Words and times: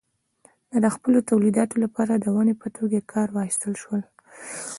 دا 0.71 0.77
د 0.83 0.87
خپلو 0.95 1.19
تولیداتو 1.29 1.75
لپاره 1.83 2.13
د 2.15 2.25
ونې 2.35 2.55
په 2.61 2.67
توګه 2.77 2.97
کار 3.13 3.27
واخیستل 3.31 3.73
شول. 3.81 4.01